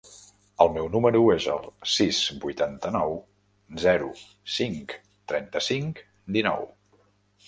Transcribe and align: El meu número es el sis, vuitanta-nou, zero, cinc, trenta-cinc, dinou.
El 0.63 0.69
meu 0.75 0.87
número 0.93 1.19
es 1.33 1.43
el 1.55 1.65
sis, 1.95 2.21
vuitanta-nou, 2.45 3.13
zero, 3.83 4.07
cinc, 4.55 4.95
trenta-cinc, 5.33 6.01
dinou. 6.39 6.67